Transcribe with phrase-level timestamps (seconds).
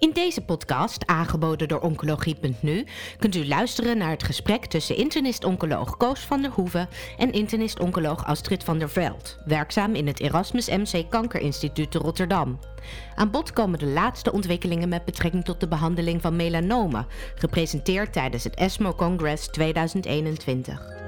[0.00, 2.84] In deze podcast, aangeboden door Oncologie.nu,
[3.18, 6.88] kunt u luisteren naar het gesprek tussen internist-oncoloog Koos van der Hoeven
[7.18, 12.58] en internist-oncoloog Astrid van der Veld, werkzaam in het Erasmus MC Kankerinstituut te Rotterdam.
[13.14, 18.44] Aan bod komen de laatste ontwikkelingen met betrekking tot de behandeling van melanomen, gepresenteerd tijdens
[18.44, 21.00] het ESMO Congress 2021.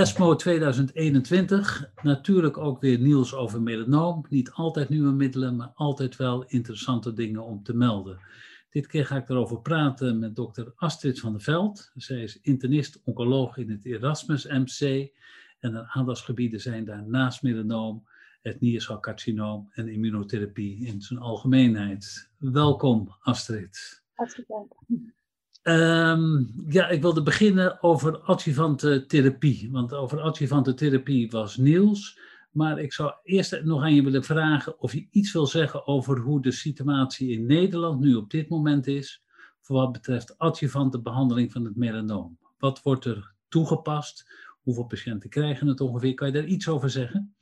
[0.00, 4.24] ESMO 2021, natuurlijk ook weer nieuws over melanoom.
[4.28, 8.20] Niet altijd nieuwe middelen, maar altijd wel interessante dingen om te melden.
[8.70, 11.90] Dit keer ga ik erover praten met dokter Astrid van der Veld.
[11.94, 15.10] Zij is internist-oncoloog in het Erasmus MC.
[15.58, 18.08] En haar aandachtsgebieden zijn daar naast melanoom,
[18.42, 22.30] het niercelcarcinoom en immunotherapie in zijn algemeenheid.
[22.38, 24.02] Welkom Astrid.
[24.14, 24.72] Hartelijk dank.
[25.62, 29.70] Um, ja, ik wilde beginnen over adjuvante therapie.
[29.72, 32.18] Want over adjuvante therapie was Niels.
[32.50, 36.18] Maar ik zou eerst nog aan je willen vragen of je iets wil zeggen over
[36.18, 39.22] hoe de situatie in Nederland nu op dit moment is.
[39.60, 42.38] Voor wat betreft adjuvante behandeling van het melanoom.
[42.58, 44.30] Wat wordt er toegepast?
[44.62, 46.14] Hoeveel patiënten krijgen het ongeveer?
[46.14, 47.34] Kan je daar iets over zeggen?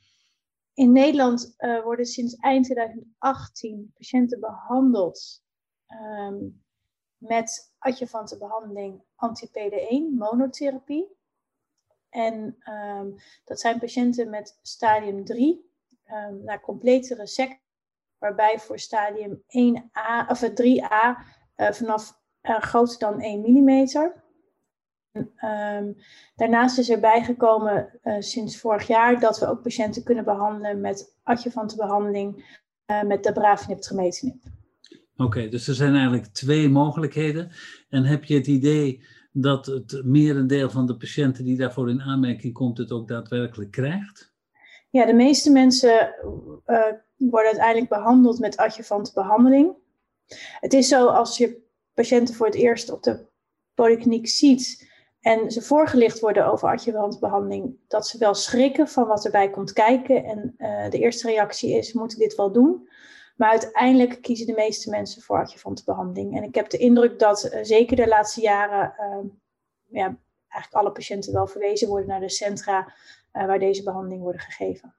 [0.73, 5.41] In Nederland uh, worden sinds eind 2018 patiënten behandeld.
[6.27, 6.61] Um,
[7.19, 11.17] met adjuvante behandeling anti-PD1 monotherapie.
[12.09, 15.71] En um, dat zijn patiënten met stadium 3,
[16.11, 17.61] um, naar complete resectie,
[18.17, 21.15] waarbij voor stadium 1A of 3A uh,
[21.55, 23.87] eh, vanaf uh, groter dan 1 mm.
[25.43, 25.97] Um,
[26.35, 31.75] daarnaast is er bijgekomen sinds vorig jaar dat we ook patiënten kunnen behandelen met adjuvante
[31.75, 32.59] behandeling
[33.05, 33.31] met de
[35.19, 37.51] Oké, dus er zijn eigenlijk twee mogelijkheden.
[37.89, 42.53] En heb je het idee dat het merendeel van de patiënten die daarvoor in aanmerking
[42.53, 44.33] komt, het ook daadwerkelijk krijgt?
[44.89, 46.15] Ja, de meeste mensen
[46.65, 46.83] uh,
[47.17, 49.73] worden uiteindelijk behandeld met adjuvante behandeling.
[50.59, 51.61] Het is zo als je
[51.93, 53.25] patiënten voor het eerst op de
[53.73, 54.91] polykliniek ziet
[55.21, 59.73] en ze voorgelicht worden over adjuvante behandeling, dat ze wel schrikken van wat erbij komt
[59.73, 60.23] kijken.
[60.23, 62.87] En uh, de eerste reactie is: moet ik dit wel doen?
[63.39, 66.37] Maar uiteindelijk kiezen de meeste mensen voor adjuvante behandeling.
[66.37, 69.29] En ik heb de indruk dat uh, zeker de laatste jaren uh,
[69.89, 70.17] ja,
[70.47, 72.93] eigenlijk alle patiënten wel verwezen worden naar de centra
[73.33, 74.95] uh, waar deze behandeling worden gegeven.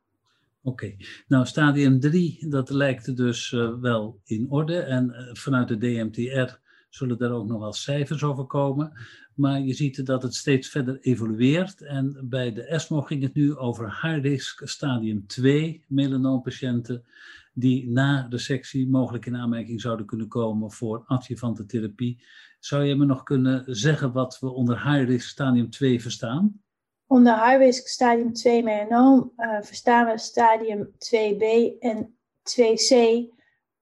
[0.62, 0.97] Oké,
[1.28, 4.81] nou stadium 3, dat lijkt dus uh, wel in orde.
[4.81, 6.59] En vanuit de DMTR
[6.89, 8.93] zullen er ook nog wel cijfers over komen.
[9.34, 11.83] Maar je ziet dat het steeds verder evolueert.
[11.83, 17.05] En bij de ESMO ging het nu over high risk stadium 2 melanoompatiënten
[17.53, 22.22] die na de sectie mogelijk in aanmerking zouden kunnen komen voor adjuvante therapie.
[22.59, 26.62] Zou je me nog kunnen zeggen wat we onder high-risk stadium 2 verstaan?
[27.06, 32.94] Onder high-risk stadium 2 melanoom uh, verstaan we stadium 2b en 2c.
[32.94, 33.31] Um,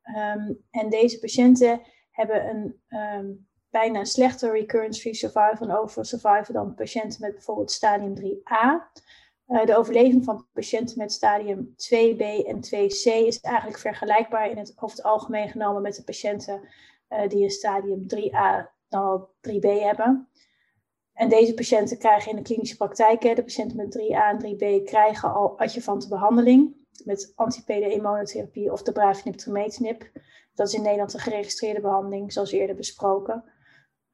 [0.03, 1.81] ehm, en deze patiënten
[2.11, 8.15] hebben een um, bijna slechter recurrence-free survival en overall survival dan patiënten met bijvoorbeeld stadium
[8.17, 8.93] 3a.
[9.48, 14.72] Uh, de overleving van patiënten met stadium 2b en 2c is eigenlijk vergelijkbaar in het,
[14.76, 16.69] over het algemeen genomen met de patiënten
[17.09, 20.28] uh, die een stadium 3a dan al 3b hebben.
[21.12, 25.34] En deze patiënten krijgen in de klinische praktijk, de patiënten met 3a en 3b krijgen
[25.34, 30.10] al adjuvante behandeling met anti-PD1 monotherapie of de bravinib trametinib.
[30.54, 33.44] Dat is in Nederland een geregistreerde behandeling, zoals eerder besproken.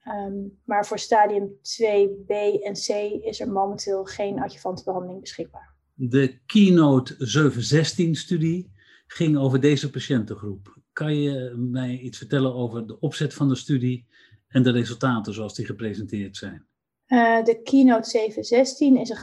[0.09, 2.29] Um, maar voor stadium 2b
[2.63, 2.89] en c
[3.25, 5.75] is er momenteel geen adjuvante behandeling beschikbaar.
[5.95, 8.73] De Keynote 716-studie
[9.07, 10.79] ging over deze patiëntengroep.
[10.93, 14.07] Kan je mij iets vertellen over de opzet van de studie
[14.49, 16.67] en de resultaten zoals die gepresenteerd zijn?
[17.09, 19.17] Uh, de Keynote 716 is een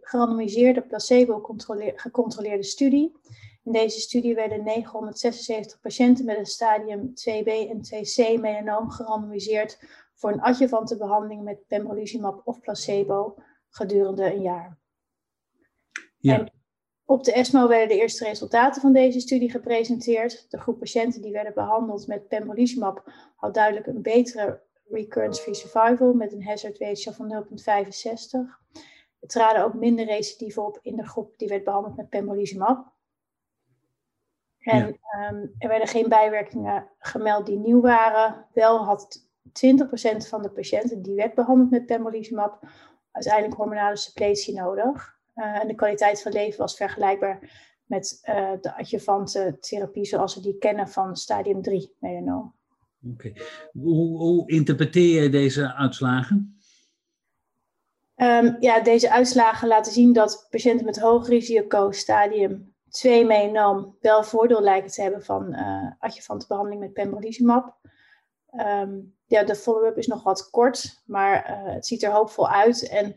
[0.00, 3.12] gerandomiseerde placebo-gecontroleerde studie.
[3.66, 9.78] In deze studie werden 976 patiënten met een stadium 2b en 2c melanoom gerandomiseerd
[10.14, 13.34] voor een adjuvante behandeling met pembrolizumab of placebo
[13.68, 14.78] gedurende een jaar.
[16.18, 16.38] Ja.
[16.38, 16.52] En
[17.04, 20.50] op de ESMO werden de eerste resultaten van deze studie gepresenteerd.
[20.50, 26.32] De groep patiënten die werden behandeld met pembrolizumab had duidelijk een betere recurrence-free survival met
[26.32, 28.74] een hazard ratio van 0,65.
[29.20, 32.94] Er traden ook minder recidieven op in de groep die werd behandeld met pembrolizumab.
[34.66, 35.30] En ja.
[35.30, 38.46] um, er werden geen bijwerkingen gemeld die nieuw waren.
[38.52, 42.68] Wel had 20% van de patiënten die werd behandeld met pembrolizumab
[43.10, 45.18] uiteindelijk hormonale suppletie nodig.
[45.34, 47.38] Uh, en de kwaliteit van leven was vergelijkbaar
[47.84, 52.54] met uh, de adjuvante therapie zoals we die kennen van stadium 3 melanoom.
[53.12, 53.26] Oké.
[53.26, 53.42] Okay.
[53.72, 56.58] Hoe, hoe, interpreteer je deze uitslagen?
[58.16, 64.24] Um, ja, deze uitslagen laten zien dat patiënten met hoog risico stadium 2 melanoom wel
[64.24, 67.76] voordeel lijken te hebben van uh, adjuvante behandeling met pembrolizumab.
[68.52, 72.88] Um, ja, de follow-up is nog wat kort, maar uh, het ziet er hoopvol uit.
[72.88, 73.16] En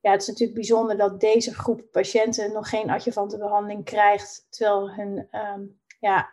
[0.00, 4.90] ja, het is natuurlijk bijzonder dat deze groep patiënten nog geen adjuvante behandeling krijgt, terwijl
[4.90, 6.30] hun um, ja,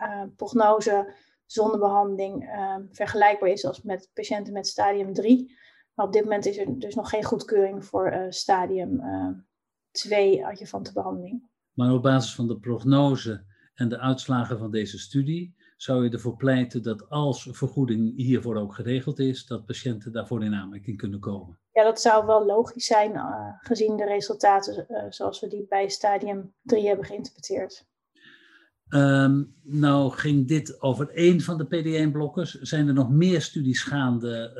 [0.00, 1.14] uh, prognose
[1.46, 5.58] zonder behandeling um, vergelijkbaar is als met patiënten met stadium 3.
[5.94, 9.02] Maar op dit moment is er dus nog geen goedkeuring voor stadium
[9.90, 11.49] 2 adjuvante behandeling.
[11.72, 13.44] Maar op basis van de prognose
[13.74, 18.74] en de uitslagen van deze studie zou je ervoor pleiten dat als vergoeding hiervoor ook
[18.74, 21.58] geregeld is, dat patiënten daarvoor in aanmerking kunnen komen.
[21.72, 23.24] Ja, dat zou wel logisch zijn, uh,
[23.60, 27.88] gezien de resultaten uh, zoals we die bij stadium 3 hebben geïnterpreteerd.
[28.88, 32.60] Um, nou ging dit over één van de PD1-blokkers.
[32.60, 34.52] Zijn er nog meer studies gaande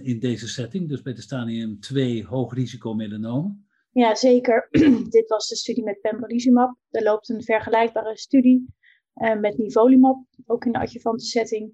[0.00, 3.66] uh, in deze setting, dus bij de stadium 2 hoog risico melanoom?
[3.94, 4.68] Ja, zeker.
[5.16, 6.76] dit was de studie met pembrolizumab.
[6.90, 8.66] Er loopt een vergelijkbare studie
[9.14, 11.72] uh, met nivolumab, ook in de adjuvante setting.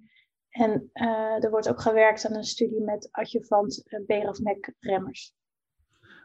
[0.51, 5.35] En uh, er wordt ook gewerkt aan een studie met adjuvant uh, BRAF-MEC-remmers.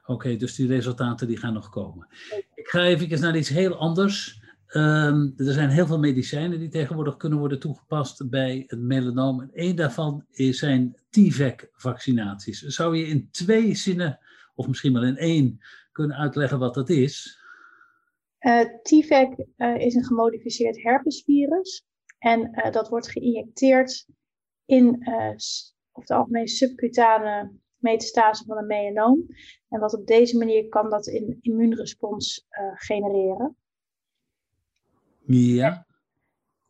[0.01, 2.07] Oké, okay, dus die resultaten die gaan nog komen.
[2.53, 4.43] Ik ga even naar iets heel anders.
[4.67, 9.41] Um, er zijn heel veel medicijnen die tegenwoordig kunnen worden toegepast bij het melanoom.
[9.41, 12.61] En één daarvan is, zijn T-VEC-vaccinaties.
[12.61, 14.19] Zou je in twee zinnen,
[14.55, 15.59] of misschien wel in één,
[15.95, 17.39] kunnen uitleggen wat dat is?
[18.39, 21.85] Uh, T-VEC uh, is een gemodificeerd herpesvirus.
[22.17, 24.07] En uh, dat wordt geïnjecteerd
[24.65, 25.07] in
[25.91, 29.25] of het algemeen subcutane metastase van een melanoom.
[29.69, 33.57] En wat op deze manier kan dat een immuunrespons genereren.
[35.25, 35.85] Ja.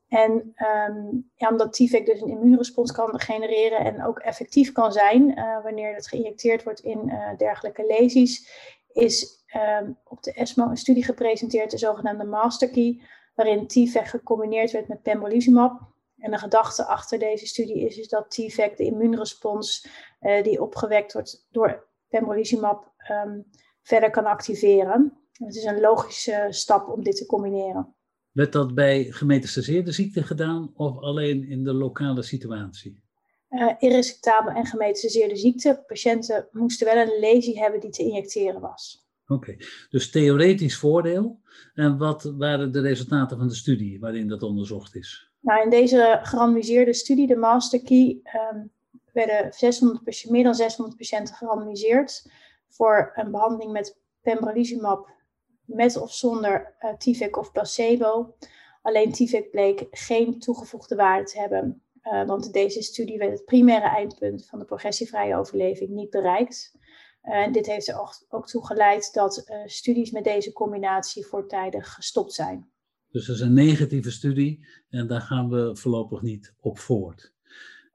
[0.07, 5.39] En um, ja, omdat TVEC dus een immuunrespons kan genereren en ook effectief kan zijn
[5.39, 8.49] uh, wanneer het geïnjecteerd wordt in uh, dergelijke lesies,
[8.95, 9.43] is
[9.79, 13.01] um, op de ESMO een studie gepresenteerd, de zogenaamde Masterkey,
[13.35, 15.93] waarin TVEC gecombineerd werd met pembrolizumab.
[16.17, 19.87] En de gedachte achter deze studie is, is dat TVEC de immuunrespons
[20.21, 23.45] uh, die opgewekt wordt door pembrolizumab um,
[23.81, 25.17] verder kan activeren.
[25.31, 27.95] Het is een logische stap om dit te combineren.
[28.31, 33.04] Werd dat bij gemetastaseerde ziekte gedaan of alleen in de lokale situatie?
[33.55, 35.83] Uh, irresectabel en gemetastaseerde ziekte.
[35.87, 39.07] Patiënten moesten wel een lesie hebben die te injecteren was.
[39.27, 39.65] Oké, okay.
[39.89, 41.39] dus theoretisch voordeel.
[41.73, 45.31] En wat waren de resultaten van de studie waarin dat onderzocht is?
[45.39, 48.19] Nou, in deze gerandomiseerde studie, de Master Key,
[48.51, 48.71] um,
[49.13, 52.31] werden 600, meer dan 600 patiënten gerandomiseerd
[52.67, 55.09] voor een behandeling met pembrolizumab
[55.65, 58.35] met of zonder uh, eh, TVEC of placebo.
[58.81, 61.81] Alleen TVEC bleek geen toegevoegde waarde te hebben,
[62.11, 66.71] uh, want deze studie werd het primaire eindpunt van de progressievrije overleving niet bereikt.
[67.23, 67.99] Uh, en dit heeft er
[68.29, 72.69] ook, toe geleid dat studies met deze combinatie voortijdig gestopt zijn.
[73.11, 77.33] Dus dat is een negatieve studie en daar gaan we voorlopig niet op voort.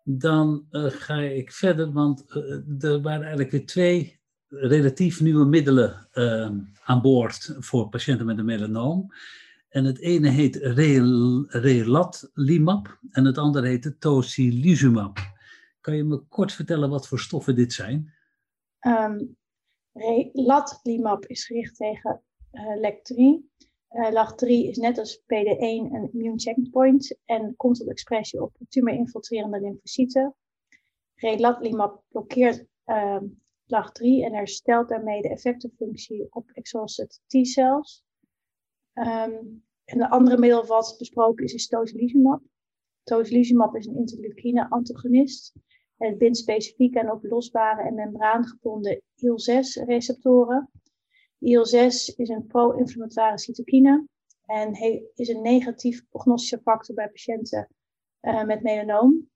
[0.05, 2.31] Dan ga ik verder, want
[2.79, 4.21] er waren eigenlijk weer twee
[4.51, 6.51] relatief nieuwe middelen uh,
[6.83, 9.13] aan boord voor patiënten met een melanoom.
[9.71, 10.57] En het ene heet
[11.49, 15.19] relatlimab en het andere heet tocilizumab.
[15.81, 18.13] Kan je me kort vertellen wat voor stoffen dit zijn?
[18.81, 19.37] Um,
[19.93, 22.23] relatlimab is gericht tegen
[22.53, 23.17] uh, LEC3.
[23.91, 29.61] Uh, LAG3 is net als PD1 een immune checkpoint en komt tot expressie op tumor-infiltrerende
[29.61, 30.35] lymfocyten.
[31.15, 33.21] Relatlimab blokkeert uh,
[33.67, 38.05] lag 3 en herstelt daarmee de effectenfunctie op exhausted T-cells.
[39.01, 42.43] Um, en de andere middel wat besproken is, is tocilizumab.
[43.03, 45.53] Tocilizumab is een interleukine-antagonist.
[45.97, 50.71] Het bindt specifiek aan oplosbare en membraangebonden IL-6-receptoren.
[51.39, 54.07] IL-6 is een pro-inflammatoire cytokine
[54.47, 54.73] en
[55.15, 57.69] is een negatief prognostische factor bij patiënten
[58.21, 59.31] uh, met melanoom.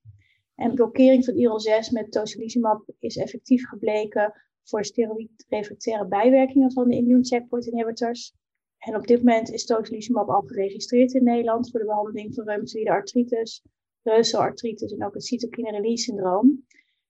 [0.54, 7.24] En blokkering van IL-6 met tocilizumab is effectief gebleken voor steroïdrefractaire bijwerkingen van de immune
[7.24, 8.34] checkpoint inhibitors.
[8.84, 12.90] En op dit moment is tocilizumab al geregistreerd in Nederland voor de behandeling van reumatoïde
[12.90, 13.62] artritis,
[14.02, 16.64] reuzelartritis en ook het cytokine release syndroom.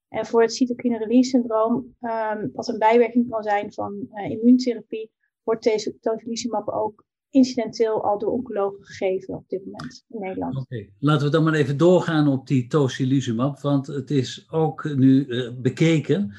[0.09, 5.11] En voor het cytokine release syndroom, um, wat een bijwerking kan zijn van uh, immuuntherapie,
[5.43, 10.57] wordt tocilizumab ook incidenteel al door oncologen gegeven op dit moment in Nederland.
[10.57, 15.27] Oké, laten we dan maar even doorgaan op die tocilizumab, want het is ook nu
[15.27, 16.33] uh, bekeken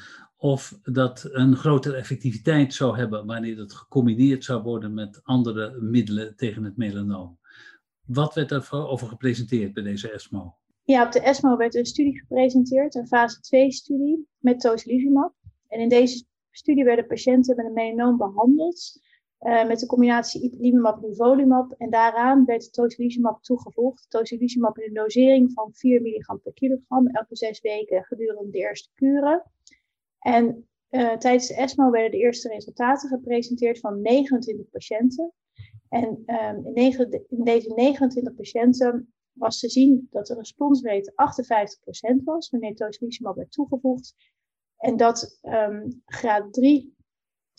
[0.45, 6.35] of dat een grotere effectiviteit zou hebben wanneer het gecombineerd zou worden met andere middelen
[6.35, 7.39] tegen het melanoom.
[8.05, 10.55] Wat werd daarover gepresenteerd bij deze ESMO?
[10.83, 15.33] Ja, op de ESMO werd een studie gepresenteerd, een fase 2-studie met tocilizumab.
[15.67, 18.99] En in deze studie werden patiënten met een melanoom behandeld
[19.41, 21.71] uh, met de combinatie ipilimumab en nivolumab.
[21.77, 24.05] En daaraan werd tocilizumab toegevoegd.
[24.09, 28.89] Tocilizumab in een dosering van 4 milligram per kilogram elke zes weken gedurende de eerste
[28.93, 29.43] kuren.
[30.25, 35.33] En uh, tijdens de ESMO werden de eerste resultaten gepresenteerd van 29 patiënten.
[35.89, 41.13] En um, in, deze 29 patiënten was te zien dat de responsrate
[42.19, 44.15] 58% was wanneer tocilizumab werd toegevoegd.
[44.77, 46.95] En dat um, graad 3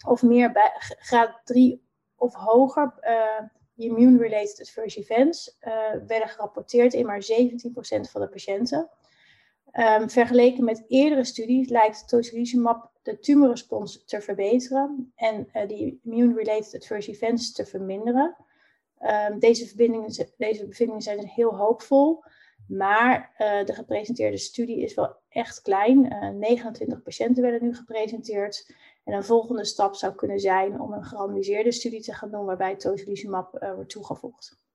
[0.07, 5.73] of meer graad 3 of hoger uh, immune-related adverse events uh,
[6.07, 7.27] werden gerapporteerd in maar 17%
[8.11, 8.91] van de patiënten.
[9.73, 16.75] Um, vergeleken met eerdere studies lijkt tocilizumab de tumorrespons te verbeteren en uh, die immune-related
[16.75, 18.37] adverse events te verminderen.
[19.31, 19.77] Um, deze,
[20.37, 22.23] deze bevindingen zijn dus heel hoopvol,
[22.69, 26.13] maar uh, de gepresenteerde studie is wel echt klein.
[26.13, 28.75] Uh, 29 patiënten werden nu gepresenteerd.
[29.05, 32.77] En een volgende stap zou kunnen zijn om een gerandomiseerde studie te gaan doen waarbij
[32.77, 34.66] tocilizumab wordt toegevoegd.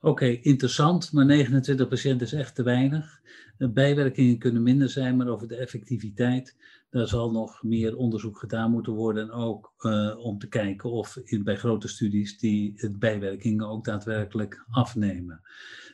[0.00, 3.20] Oké, interessant, maar 29 patiënten is echt te weinig.
[3.58, 6.56] De bijwerkingen kunnen minder zijn, maar over de effectiviteit,
[6.90, 9.22] daar zal nog meer onderzoek gedaan moeten worden.
[9.22, 14.64] En ook uh, om te kijken of in, bij grote studies die bijwerkingen ook daadwerkelijk
[14.70, 15.40] afnemen.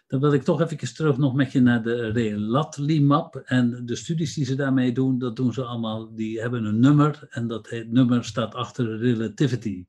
[0.06, 3.36] Dan wil ik toch even terug nog met je naar de relatlimab.
[3.36, 7.26] En de studies die ze daarmee doen, dat doen ze allemaal, die hebben een nummer.
[7.30, 9.84] En dat nummer staat achter relativity.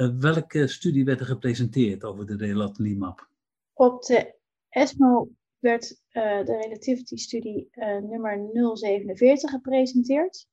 [0.00, 3.28] Uh, welke studie werd er gepresenteerd over de relatlimab?
[3.72, 4.34] Op de
[4.68, 5.28] ESMO
[5.58, 10.46] werd uh, de relativity-studie uh, nummer 047 gepresenteerd.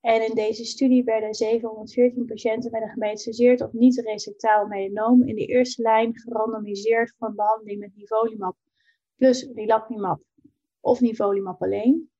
[0.00, 5.34] En in deze studie werden 714 patiënten met een gemetastaseerd of niet resectaal melanoom in
[5.34, 8.56] de eerste lijn gerandomiseerd voor een behandeling met nivolumab
[9.16, 10.22] plus relatlimab
[10.80, 12.10] of nivolumab alleen.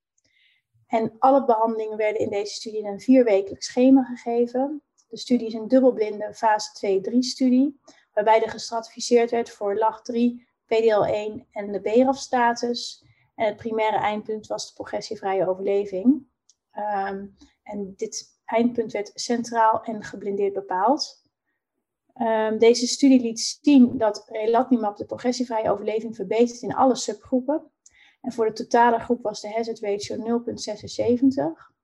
[0.86, 4.82] En alle behandelingen werden in deze studie in een vierwekelijk schema gegeven.
[5.08, 7.80] De studie is een dubbelblinde fase 2-3 studie,
[8.12, 13.04] waarbij er gestratificeerd werd voor LAG3, PDL1 en de BRAF-status.
[13.34, 16.26] En het primaire eindpunt was de progressievrije overleving.
[16.76, 21.22] Um, en dit eindpunt werd centraal en geblindeerd bepaald.
[22.20, 27.70] Um, deze studie liet zien dat relatlimab de progressievrije overleving verbetert in alle subgroepen.
[28.20, 31.76] En voor de totale groep was de hazard ratio 0,76.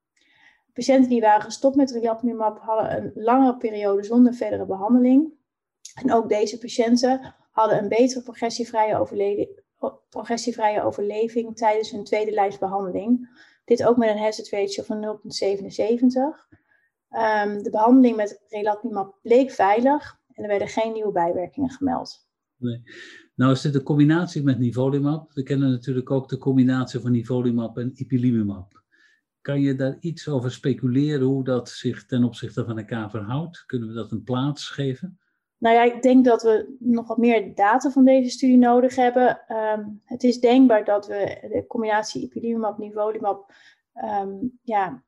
[0.75, 5.33] Patiënten die waren gestopt met relatlimab hadden een langere periode zonder verdere behandeling.
[5.95, 9.63] En ook deze patiënten hadden een betere progressievrije,
[10.09, 13.29] progressievrije overleving tijdens hun tweede lijstbehandeling.
[13.65, 15.23] Dit ook met een hazard ratio van 0,77.
[17.11, 22.29] Um, de behandeling met relatlimab bleek veilig en er werden geen nieuwe bijwerkingen gemeld.
[22.57, 22.83] Nee.
[23.35, 25.33] Nou is dit een combinatie met nivolumab.
[25.33, 28.84] We kennen natuurlijk ook de combinatie van nivolumab en ipilimumab.
[29.45, 33.65] Kan je daar iets over speculeren hoe dat zich ten opzichte van elkaar verhoudt?
[33.67, 35.19] Kunnen we dat een plaats geven?
[35.59, 39.41] Nou ja, ik denk dat we nog wat meer data van deze studie nodig hebben.
[39.49, 43.53] Um, het is denkbaar dat we de combinatie ipilimumab, nivolumab
[43.95, 45.03] um, ja,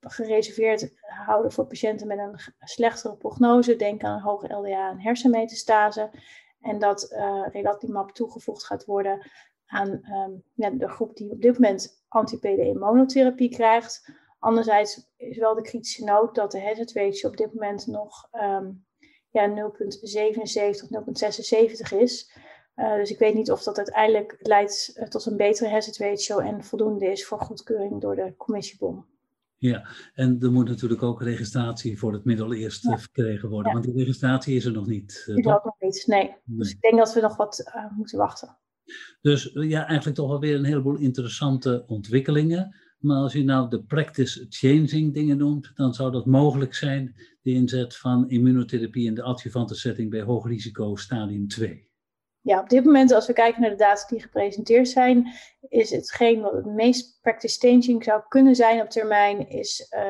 [0.00, 3.76] gereserveerd houden voor patiënten met een slechtere prognose.
[3.76, 6.10] Denk aan een hoge LDA en hersenmetastase.
[6.60, 7.12] En dat
[7.52, 9.30] uh, toegevoegd gaat worden
[9.68, 14.12] aan um, ja, de groep die op dit moment anti-PDE monotherapie krijgt.
[14.38, 18.84] Anderzijds is wel de kritische noot dat de hazard ratio op dit moment nog um,
[19.30, 19.54] ja, 0,77
[20.82, 22.32] of 0,76 is.
[22.76, 26.38] Uh, dus ik weet niet of dat uiteindelijk leidt uh, tot een betere hazard ratio
[26.38, 29.06] en voldoende is voor goedkeuring door de commissiebom.
[29.56, 32.98] Ja, en er moet natuurlijk ook registratie voor het middel eerst ja.
[32.98, 33.72] verkregen worden, ja.
[33.72, 35.24] want die registratie is er nog niet.
[35.28, 36.22] Uh, is er ook nog niet, nee.
[36.22, 36.36] nee.
[36.44, 38.58] Dus ik denk dat we nog wat moeten wachten.
[39.20, 42.76] Dus ja, eigenlijk toch alweer een heleboel interessante ontwikkelingen.
[42.98, 47.50] Maar als je nou de practice changing dingen noemt, dan zou dat mogelijk zijn, de
[47.50, 51.86] inzet van immunotherapie in de adjuvante setting bij hoog risico stadium 2.
[52.40, 55.32] Ja, op dit moment, als we kijken naar de data die gepresenteerd zijn,
[55.68, 60.00] is hetgeen wat het meest practice changing zou kunnen zijn op termijn, is uh,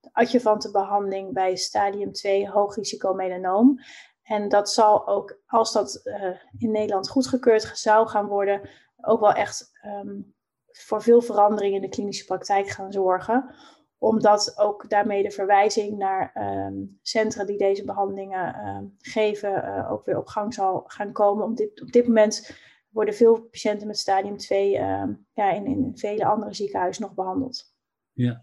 [0.00, 3.78] de adjuvante behandeling bij stadium 2 hoog risico melanoom.
[4.22, 6.14] En dat zal ook, als dat uh,
[6.58, 8.68] in Nederland goedgekeurd zou gaan worden,
[9.00, 9.70] ook wel echt
[10.04, 10.34] um,
[10.66, 13.54] voor veel verandering in de klinische praktijk gaan zorgen.
[13.98, 16.32] Omdat ook daarmee de verwijzing naar
[16.66, 21.44] um, centra die deze behandelingen um, geven uh, ook weer op gang zal gaan komen.
[21.44, 22.56] Op dit, op dit moment
[22.88, 27.70] worden veel patiënten met stadium 2 um, ja, in, in vele andere ziekenhuizen nog behandeld.
[28.12, 28.42] Ja.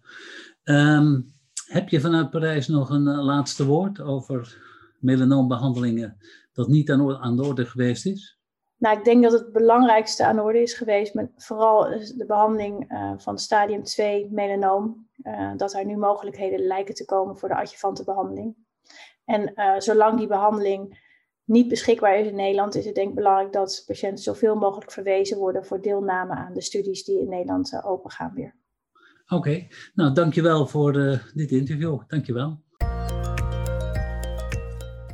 [1.66, 4.68] heb je vanuit Parijs nog een uh, laatste woord over
[5.02, 6.18] melanoombehandelingen
[6.54, 8.40] dat niet aan, de orde geweest is?
[8.78, 11.84] Nou, ik denk dat het belangrijkste aan de orde is geweest, maar vooral
[12.18, 15.08] de behandeling eh, van stadium 2 melanoom.
[15.22, 18.56] Eh, dat er nu mogelijkheden lijken te komen voor de adjuvante behandeling.
[19.26, 21.08] En eh, zolang die behandeling
[21.44, 25.38] niet beschikbaar is in Nederland, is het denk ik belangrijk dat patiënten zoveel mogelijk verwezen
[25.38, 28.56] worden voor deelname aan de studies die in Nederland open opengaan weer.
[29.24, 29.68] Oké, okay.
[29.94, 30.94] nou dankjewel voor
[31.34, 32.00] dit interview.
[32.08, 32.60] Dankjewel.